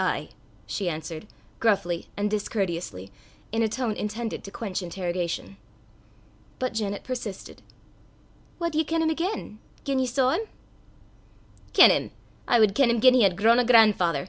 [0.00, 0.30] "Ay,"
[0.66, 1.28] she answered,
[1.60, 3.12] gruffly and discourteously,
[3.52, 5.56] in a tone intended to quench interrogation.
[6.58, 7.62] But Janet persisted.
[8.58, 10.44] "Wad ye ken 'im again gien ye saw 'im?"
[11.72, 12.10] "Ken 'im?
[12.48, 14.26] I wad ken 'im gien he had grown a gran'father.